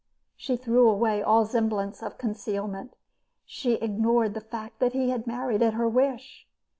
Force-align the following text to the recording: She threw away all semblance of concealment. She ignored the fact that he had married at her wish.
She 0.35 0.57
threw 0.57 0.89
away 0.89 1.21
all 1.21 1.45
semblance 1.45 2.01
of 2.01 2.17
concealment. 2.17 2.95
She 3.45 3.73
ignored 3.75 4.33
the 4.33 4.41
fact 4.41 4.79
that 4.79 4.93
he 4.93 5.11
had 5.11 5.27
married 5.27 5.61
at 5.61 5.75
her 5.75 5.87
wish. 5.87 6.47